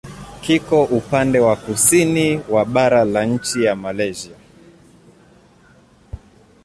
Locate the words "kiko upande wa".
0.41-1.55